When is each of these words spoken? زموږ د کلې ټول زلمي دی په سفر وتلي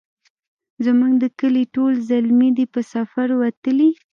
زموږ 0.85 1.13
د 1.23 1.25
کلې 1.39 1.63
ټول 1.75 1.93
زلمي 2.09 2.49
دی 2.57 2.65
په 2.73 2.81
سفر 2.93 3.27
وتلي 3.41 3.89